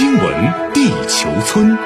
[0.00, 1.76] 新闻地球村，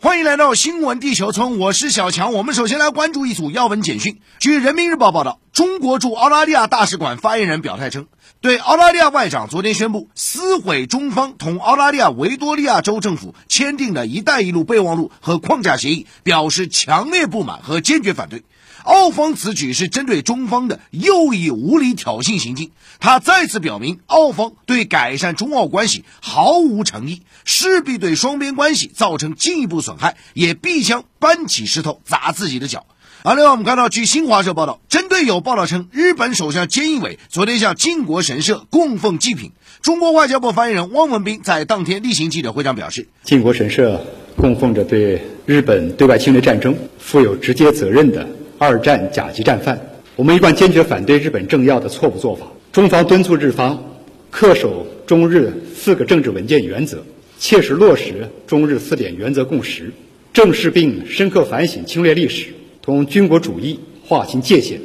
[0.00, 2.32] 欢迎来到新闻地球村，我是小强。
[2.32, 4.18] 我们首先来关注一组要闻简讯。
[4.38, 8.08] 据人民日报报道，中国驻澳大利亚大使馆发言人表态称，
[8.42, 18.44] 对澳大利亚外长昨天宣布撕毁中方同澳大利亚维多利亚州政府签订的一带一路备忘录和框架协议表示强烈不满和坚决反对。
[18.84, 32.84] 澳方此举是针对中方的又一无理挑衅行径，他再次表明澳方对改善中澳关系毫无诚意，势必对双边关系造成进一步损害，也必将搬起石头砸自己的脚。
[33.28, 39.50] 而另外，我们看到，据新华社报道，针对有报道称日本首相菅义伟昨天向靖国神社供奉祭品，
[39.82, 44.00] 中国外交部发言人汪文斌在当天例行记者会上表示，靖国神社
[44.36, 48.24] 供奉着对日本对外侵略战争负有直接责任的。
[48.58, 49.76] 二战甲级战犯，
[50.14, 52.46] 我们一贯坚决反对日本政要的错误做法。
[52.70, 53.82] 中方敦促日方
[54.30, 57.02] 恪守中日四个政治文件原则，
[57.40, 59.92] 切实落实中日四点原则共识，
[60.32, 62.54] 正视并深刻反省侵略历史，
[62.86, 64.80] 同军国主义划清界限。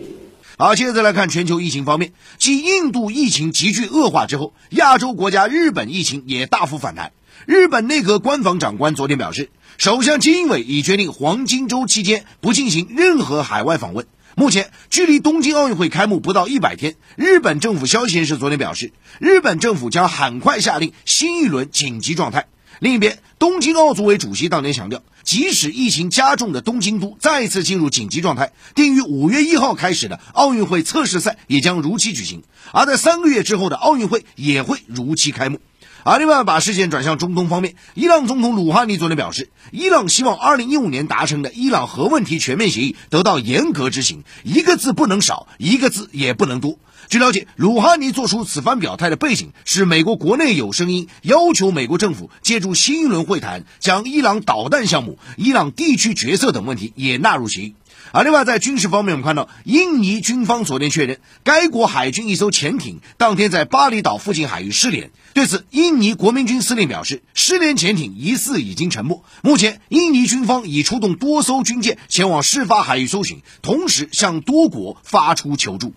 [0.58, 7.12] 好，接着再来看全球疫情方面，继印度疫情急剧恶化之后，亚洲国家日本疫情也大幅反弹。
[7.46, 9.52] 日本内阁官房长官昨天表示。
[9.78, 14.06] 首相菅义伟已决定黄金周期间不进行任何海外访问。
[14.36, 22.48] 目前距离东京奥运会开幕不到一百天，日本政府消息人士昨天表示，日本政府将很快下令新一轮紧急状态。
[22.82, 35.60] 另一边，东京奥组委主席当年强调，即使疫情加重的东京都再次进入紧急状态，定于五月一号开始的奥运会测试赛也将如期举行，而在三个月之后的奥运会也会如期开幕。
[36.04, 46.80] 而另外，把视线转向中东方面，伊朗总统鲁哈尼昨天表示，伊朗希望2015年达成的伊朗核问题全面协议得到严格执行，一个字不能少，一个字也不能多。
[47.08, 57.76] 据了解，鲁哈尼做出此番表态的背景是美国国内有声音要求美国政府借助新一轮会谈，将伊朗导弹项目、伊朗地区角色等问题也纳入协议。
[58.12, 65.12] 而另外，在军事方面，我们看到印尼军方昨天确认，该国海军一艘潜艇当天在巴厘岛附近海域失联。
[65.34, 69.24] 对此，印尼国民军司令表示，失联潜艇疑似已经沉没。
[69.42, 75.94] 目前，印尼军方已出动多艘军舰前往事发海域搜寻，同时向多国发出求助。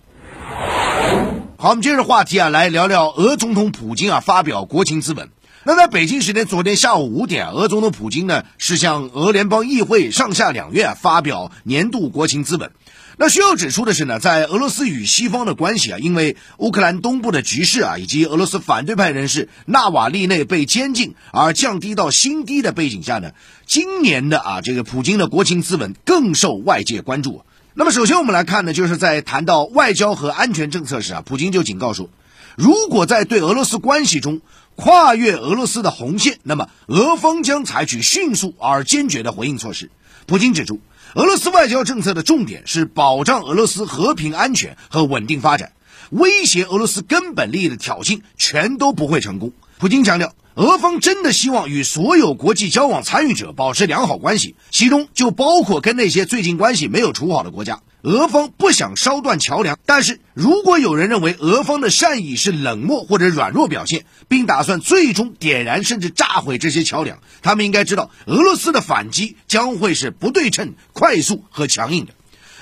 [1.57, 5.29] 好，我们接着话题啊，来聊聊俄总统普京啊发表国情咨文。
[5.67, 12.69] 那在北京时间昨天下午五点，俄总统普京呢是向俄联邦议会上下两院发表年度国情咨文。
[13.17, 23.31] 那需要指出的是呢，在俄罗斯与西方的关系啊，因为乌克兰东部的局势啊，以及俄罗斯反对派人士纳瓦利内被监禁而降低到新低的背景下呢，
[23.65, 27.41] 今年的啊这个普京的国情咨文更受外界关注。
[27.73, 32.11] 那么首先我们来看呢，就是在谈到外交和安全政策时啊，普京就警告说，
[32.55, 34.41] 如果在对俄罗斯关系中，
[34.75, 39.89] 跨越俄罗斯的红线，那么俄方将采取迅速而坚决的回应措施。
[40.25, 40.79] 普京指出，
[41.13, 45.71] 俄罗斯外交政策的重点是保障俄罗斯和平、安全和稳定发展，
[46.09, 49.53] 威胁俄罗斯根本利益的挑衅全都不会成功。
[49.77, 57.81] 普京强调，俄方真的希望与所有国际交往参与者保持良好关系，其中就包括跟那些最近关系没有处好的国家。
[58.05, 72.13] 俄方不想烧断桥梁，但是如果有人认为俄方的善意是冷漠或者软弱表现，并打算最终点燃甚至炸毁这些桥梁，他们应该知道，俄罗斯的反击将会是不对称、快速和强硬的。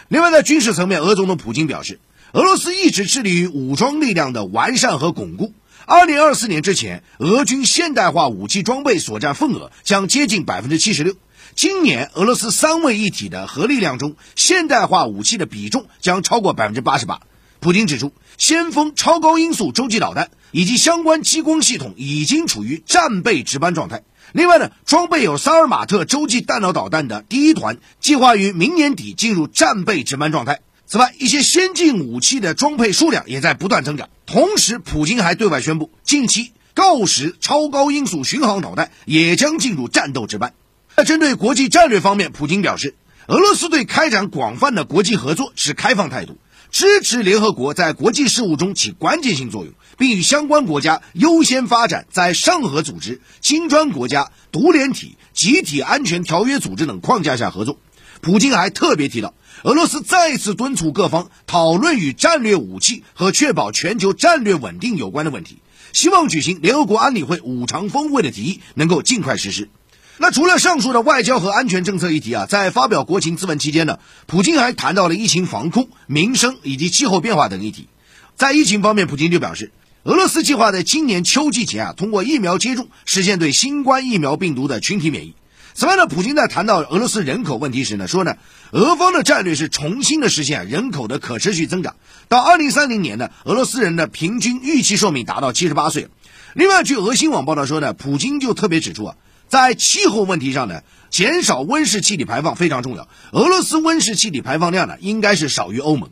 [0.08, 2.00] 另外，在军事层面，俄总统普京表示，
[2.32, 5.52] 俄罗斯一直致力于武装力量的完善和巩固。
[5.86, 11.16] 二零二四年之前，俄军现代化武器装备所占份额将接近百分之七十六。
[11.56, 17.22] 今年，俄罗斯三位一体的核力量中，现代化武器的比重将超过百分之八十八。
[17.60, 24.04] 普京指出，先锋超高音速洲际导弹以及相关激光系统已经处于战备值班状态。
[24.32, 30.62] 另外呢，装备有萨尔马特洲际弹道导弹的第一团计划于明年底进入战备值班状态。
[30.88, 34.10] 此外，一些先进武器的装配数量也在不断增长。
[34.26, 40.54] 同时，普京还对外宣布，近期锆石超高音速巡航导弹也将进入战斗值班。
[40.96, 42.94] 在针对国际战略方面，普京表示，
[43.26, 46.38] 俄罗斯对开展广泛的国际合作持开放态度，
[46.70, 57.80] 支持联合国在国际事务中起关键性作用，并与相关国家优先发展在上合组织、金砖国家、独联体、集体安全条约组织等框架下合作。
[58.22, 65.58] 普京还特别提到，俄罗斯再次敦促各方讨论与战略武器和确保全球战略稳定有关的问题，
[65.92, 69.70] 希望举行联合国安理会五常峰会的提议能够尽快实施。
[70.18, 77.88] 那除了上述的外交和安全政策议题啊，在发表国情咨文期间呢，普京还谈到了疫情防控、民生以及气候变化等议题。
[78.36, 79.72] 在疫情方面，普京就表示，
[80.04, 85.34] 俄罗斯计划在今年秋季前啊，通过疫苗接种实现对新冠疫苗病毒的群体免疫。
[85.74, 88.36] 此外呢，普京在谈到俄罗斯人口问题时呢，说呢，
[88.72, 91.96] 俄方的战略是重新的实现人口的可持续增长。
[92.28, 96.08] 到二零三零年呢，俄罗斯人的平均预期寿命达到七十八岁。
[96.54, 99.16] 另外，据俄新网报道说呢，普京就特别指出啊，
[99.54, 103.08] 在气候问题上呢，减少温室气体排放非常重要。
[103.34, 106.10] 俄罗斯温室气体排放量呢，应该是少于欧盟。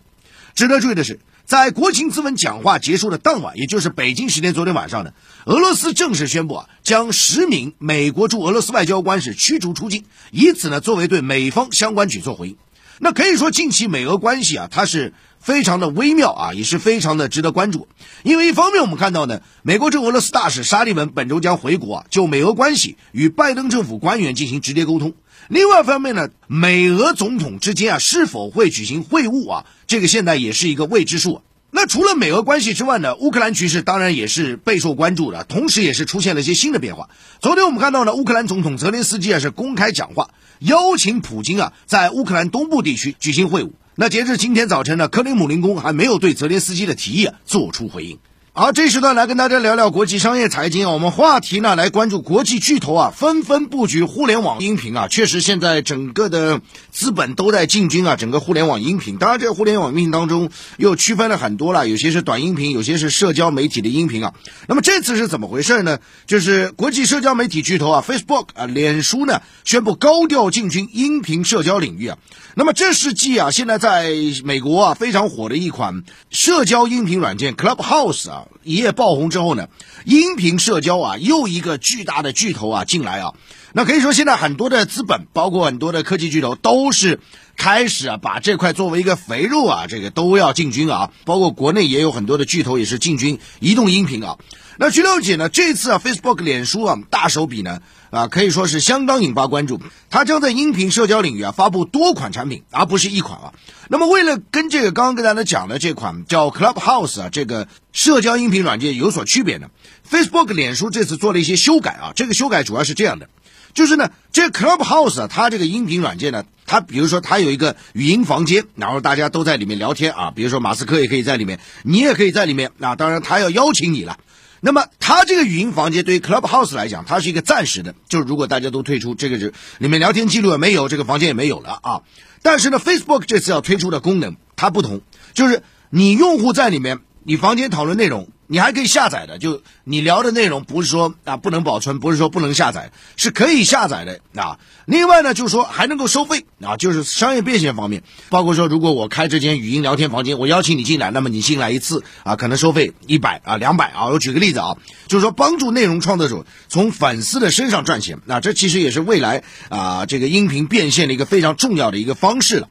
[0.53, 1.19] 值得注意的是。
[1.43, 5.13] 在国情咨文讲话结束的当晚，也就是北京时间昨天晚上呢，
[5.45, 12.57] 俄罗斯正式宣布啊，将十名美国驻俄罗斯外交官是驱逐出境，以此呢作为对美方相关举措回应。
[12.99, 17.87] 那可以说，近期美俄关系啊，它是非常的微妙啊，也是非常的值得关注。
[18.23, 25.13] 因为一方面我们看到呢，美国驻俄罗斯大使沙利文本周将回国啊，就美俄关系与拜登政府官员进行直接沟通。
[25.49, 31.41] 另外一方面呢，美俄总统之间啊是否会举行会晤啊，这个现在也是一个未知数。
[31.73, 37.09] 那除了美俄关系之外呢，乌克兰局势当然也是备受关注的，同时也是出现了一些新的变化。
[37.39, 40.29] 昨天我们看到呢，乌克兰总统泽连斯基啊是公开讲话，
[40.59, 43.71] 邀请普京啊在乌克兰东部地区举行会晤。
[44.01, 48.17] 那截至今天早晨呢，克里姆林宫还没有对泽连斯基的提议做出回应。
[48.53, 50.91] 好，这时段来跟大家聊聊国际商业财经啊。
[50.91, 55.07] 我们话题呢来关注国际巨头啊纷纷布局互联网音频啊。
[55.07, 56.59] 确实，现在整个的
[56.91, 59.15] 资本都在进军啊，整个互联网音频。
[59.17, 64.33] 当然，这个互联网音频当中又区分了很多了，有些是短音频，有些是社交媒体的音频啊。
[64.67, 65.99] 那么这次是怎么回事呢？
[66.27, 72.17] 就是国际社交媒体巨头啊，Facebook 啊，脸书呢宣布高调进军音频社交领域啊。
[72.55, 74.11] 那么这是继啊现在在
[74.43, 78.40] 美国啊非常火的一款社交音频软件 Clubhouse 啊。
[78.63, 79.67] 一夜爆红之后呢，
[80.05, 83.33] 音频社交啊，又一个巨大的巨头啊进来啊，
[83.73, 87.19] 那可以说现在很多的资本，包括很多的科技巨头，都是
[87.57, 94.37] 开始啊把这块作为一个肥肉啊，这个都要进军啊，包括国内也有很多的巨头也是进军移动音频啊。
[94.77, 99.81] 那据了解呢，这次啊，Facebook 脸书啊大手笔呢啊，可以说是相当引发关注。
[100.09, 103.53] 它将在音频社交领域啊发布多款产品，而不是一款啊。
[103.87, 109.69] 那么为了跟这个刚刚跟大家讲的这款叫 Clubhouse 啊这个社交音频软件有所区别呢
[110.09, 112.11] ，Facebook 脸书这次做了一些修改啊。
[112.15, 113.29] 这个修改主要是这样的，
[113.73, 120.31] 就是呢，这 Clubhouse 啊，它这个音频软件呢，它比如说它有一个语音房间，然后大家都在里面聊天啊。
[120.35, 122.71] 比如说马斯克也可以在里面，你也可以在里面。
[122.77, 124.17] 那当然他要邀请你了。
[124.63, 132.01] 那么，它这个语音房间对于 Clubhouse 来讲，它是一个暂时的，就是如果大家都退出，这个是里面聊天记录也没有，这个房间也没有了啊。
[132.43, 135.01] 但是呢，Facebook 这次要推出的功能它不同，
[135.33, 138.27] 就是你用户在里面，你房间讨论内容。
[138.47, 144.59] 你还可以下载的，就你聊的内容不是说啊不能保存，不是说不能下载，是可以下载的啊。
[144.83, 154.07] 另外呢，就是说还能够收费啊，就是商业变现方面，包括说如果我开这间语音聊天房间，我邀请你进来，那么你进来一次啊，可能收费一百啊两百啊。
[154.07, 154.75] 我举个例子啊，
[155.07, 162.67] 就是说帮助内容创作者从粉丝的身上赚钱，那这其实也是未来啊这个音频变现的一个非常重要的一个方式了。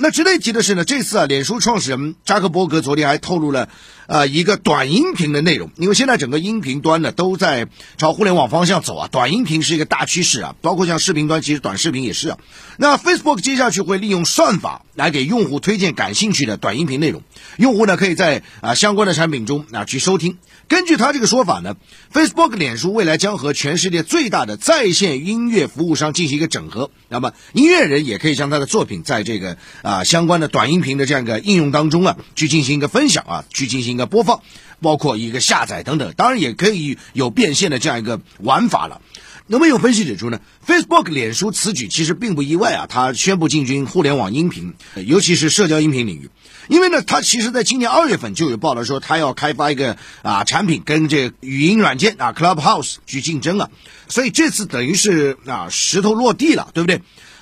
[0.00, 3.68] 那值得一提的是呢，这次啊，脸书创始人扎克伯格昨天还透露了，
[4.08, 5.70] 呃，一个短音频的内容。
[5.76, 7.68] 因为现在整个音频端呢都在
[7.98, 12.38] 朝互联网方向走啊，短音频是一个大趋势啊，包括像视频端，其实短视频也是啊。
[12.78, 17.22] 那 Facebook 接下去会利用算法来给用户推荐感兴趣的短音频内容，
[17.58, 20.38] 用户呢可以在啊相关的产品中啊去收听。
[20.68, 21.76] 根据他这个说法呢
[22.12, 34.40] ，Facebook 脸书未来将和全世界最大的在线音乐服务商进行一个整合，那么音乐人也可以将他的作品在这个啊相关的短音频的这样一个应用当中啊去进行一个分享啊，去进行个播放，
[34.80, 39.02] 包括一个下载等等，当然也可以有变现的这样一个玩法了。
[39.50, 44.74] 那么有分析指出呢，Facebook 脸书此举其实并不意外啊，它宣布进军互联网音频，
[45.06, 46.28] 尤其是社交音频领域，
[46.68, 53.70] 因为呢，它其实在今年二月份就有报道说，它要开发一个啊产品跟这语音软件啊 Clubhouse 去竞争啊，
[54.08, 57.00] 所以这次等于是啊石头落地了，对不对？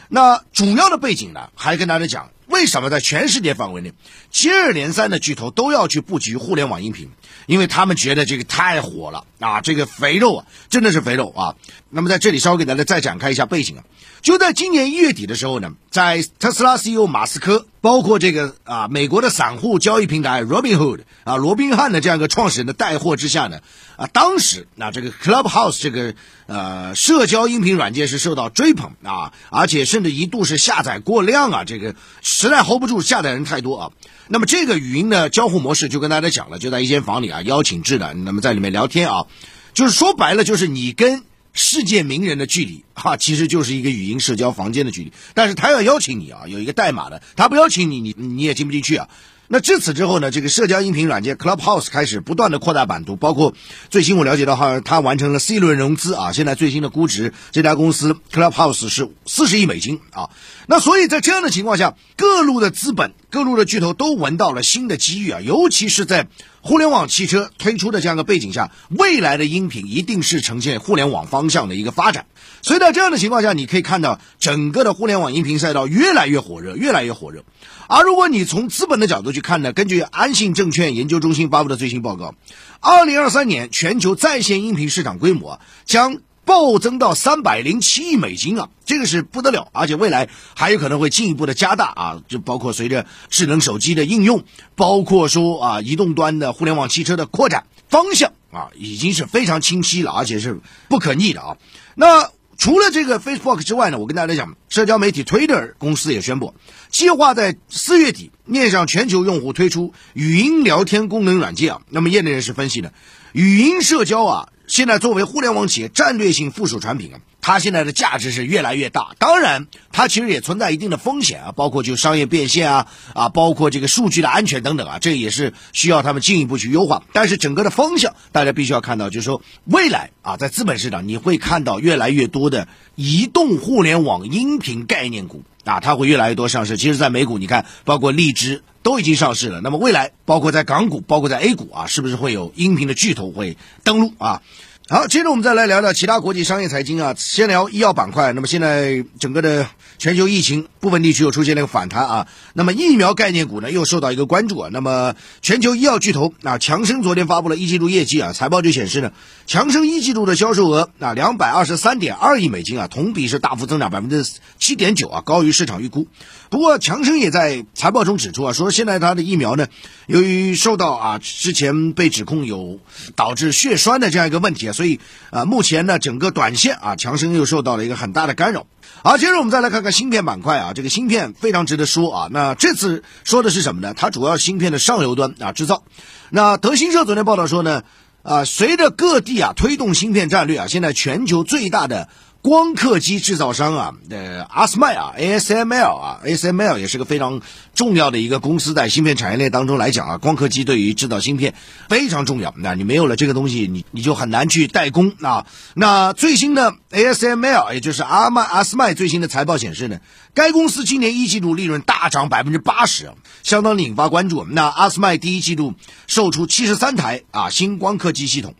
[0.09, 2.31] 那主要的背景呢，还跟大家讲。
[2.57, 3.93] 为什么在全世界范围内，
[4.31, 7.11] 接二连三的巨头都要去布局互联网音频？
[7.47, 11.55] 因为他们觉得这个太火了啊，这个肥肉啊，真的是肥肉啊。
[11.89, 13.85] 那么在这里稍微给大家再展开一下背景啊，
[14.21, 23.61] 就在今年一月底的时候呢，在特斯拉 CEO 马斯克，包括这个啊美国的散户交易平台 Robinhood 啊罗宾汉的这样一个创始人的带货之下呢，
[23.97, 26.15] 啊当时那这个 Clubhouse 这个
[26.47, 31.95] 呃社交音频软件是受到追捧啊，而且甚至一度是下载过量啊，这个。
[32.23, 33.91] 实在 hold 不住，下载人太多啊。
[34.29, 39.27] 那么这个语音的交互模式就跟大家讲了，就在一间房里啊，邀请制的，那么在里面聊天啊，
[39.73, 45.13] 就是说白了就是你跟世界名人的距离哈，其实就是一个语音社交房间的距离。
[45.33, 49.09] 但是他要邀请你啊，有一个代码的，他不邀请你，你你也进不进去啊。
[49.49, 53.55] 那至此之后呢，这个社交音频软件 Clubhouse 开始不断的扩大版图，包括
[53.91, 60.31] 最新我了解到哈，它完成了 C 轮融资啊，现在最新的估值，这家公司 Clubhouse 是四十亿美金啊。
[60.67, 66.27] 那所以在这样的情况下，各路的资本、各路的巨头都闻到了新的机遇啊，尤其是在
[66.61, 72.27] 互联网汽车推出的这样的背景下，未来的音频一定是呈现互联网方向的一个发展。
[72.63, 77.45] 所以在这样的情况下，你可以看到整个的互联网音频赛道越来越火热，越来越火热。
[77.89, 82.35] 而如果你从资本的角度去看呢，根据安信证券研究中心发布的最新报告，
[82.81, 94.45] 二零二三年全球在线音频市场规模将暴增到三百零七亿美金啊，这个是不得了，而且未来还有可能会进一步的加大啊，就包括随着智能手机的应用，
[94.77, 101.57] 包括说啊移动端的互联网汽车的扩展方向啊，已经是非常清晰了，而且是不可逆的啊。
[101.97, 106.55] 那除了这个 Facebook 之外呢，我跟大家讲，社交媒体 Twitter 公司也宣布，
[106.91, 111.81] 计划在四月底面向全球用户推出语音聊天功能软件啊。
[111.91, 112.93] 那么业内人士分析呢，
[113.33, 119.15] 语音社交啊，现在作为互联网企业战略性附属产品啊，它现在的价值是越来越大。
[119.19, 127.05] 当然，它其实也存在一定的风险啊，包括就商业变现啊啊，包括这个数据的安全等等啊，这也是需要他们进一步去优化。
[127.13, 136.77] 但是整个的方向，大家必须要看到，就是说未来啊，在资本市场你会看到越来越多的移动互联网音频概念股啊，它会越来越多上市。
[136.77, 139.61] 其实，在美股你看，包括荔枝都已经上市了。
[139.61, 144.43] 那么未来，包括在港股，包括在 A 股啊，是不是会有音频的巨头会登陆啊？
[144.89, 147.13] 好，接着我们再来聊聊其他国际商业财经啊。
[147.19, 148.33] 先聊医药板块。
[148.33, 149.67] 那么现在整个的
[149.99, 152.29] 全球疫情，部分地区又出现了一个反弹啊。
[152.53, 154.69] 那么疫苗概念股呢，又受到一个关注啊。
[154.73, 159.13] 那么全球医药巨头啊，强生昨天发布了一季度业绩啊，财报就显示呢，
[159.47, 164.25] 强生一季度的销售额啊，两百二十三点二亿美金啊，同比是大幅增长百分之
[164.59, 166.07] 七点九啊，高于市场预估。
[166.49, 169.67] 不过强生也在财报中指出啊，说现在它的疫苗呢，
[170.07, 172.79] 由于受到啊之前被指控有
[173.17, 175.01] 导致血栓的这样一个问题啊，所以
[175.31, 178.67] 啊目前呢整个短线啊强生又受到了一个很大的干扰。
[179.03, 182.29] 好，接着我们再来看看芯片板块啊，这个芯片非常值得说啊。
[182.33, 183.95] 那这次说的是什么呢？
[183.95, 185.85] 它主要芯片的上游端啊制造。
[186.31, 187.83] 那德新社昨天报道说呢，
[188.23, 192.09] 啊随着各地啊推动芯片战略啊，现在全球最大的。
[192.47, 197.41] 光刻机制造商啊，呃，阿斯麦啊，ASML 啊，ASML 也是个非常
[197.75, 201.55] 重要的一个公司，在芯片产业链当中来讲啊，光刻机对于制造芯片
[201.89, 202.55] 非常重要。
[202.59, 205.45] 那你没有了这个东西，你你就很难去代工啊。
[205.75, 209.99] 那最新的 ASML，也就是阿麦阿斯麦最新的财报显示呢，
[210.33, 213.11] 该公司今年一季度利润大涨百分之八十，
[213.43, 214.47] 相当引发关注。
[214.49, 215.75] 那阿斯麦第一季度
[216.07, 218.55] 售出七十三台啊新光刻机系统。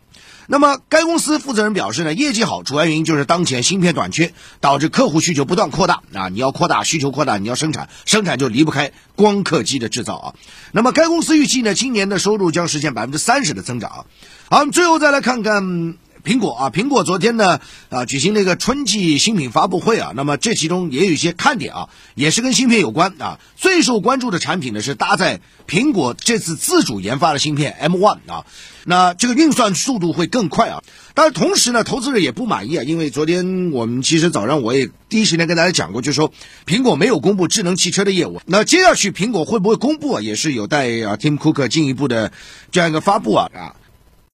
[0.49, 6.29] 那么，该公司负责人表示呢，业绩好主要原因就是当前芯片短缺，导致客户需求不断扩大啊。
[6.29, 10.33] 你要扩大需求扩大，你要生产，生产就离不开光刻机的制造啊。
[10.71, 14.05] 那么，该公司预计呢，今年的收入将实现百分之三十的增长。
[14.49, 17.59] 好，我们最后再来看看苹果啊，苹果昨天呢
[17.89, 20.13] 啊举行了一个春季新品发布会啊。
[20.15, 23.39] 那么这其中也有一些看点啊，也是跟芯片有关啊。
[23.55, 28.45] 最受关注的产品呢是搭载苹果这次自主研发的芯片 M1 啊。
[28.89, 30.81] 那这个运算速度会更快啊！
[31.13, 36.31] 但是同时呢，投资者也不满意啊，因为昨天我们其实早上我也第一时间跟大家讲过，就是说
[36.65, 38.39] 苹果没有公布智能汽车的业务。
[38.45, 42.31] 那接下去苹果会不会公布啊，也是有待啊 Tim Cook 进一步的
[42.71, 43.75] 这样一个发布啊啊。